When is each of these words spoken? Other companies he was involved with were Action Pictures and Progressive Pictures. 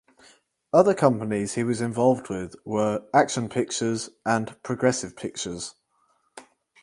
Other 0.73 0.95
companies 0.95 1.53
he 1.53 1.63
was 1.63 1.79
involved 1.79 2.27
with 2.27 2.55
were 2.65 3.05
Action 3.13 3.49
Pictures 3.49 4.09
and 4.25 4.57
Progressive 4.63 5.15
Pictures. 5.15 5.75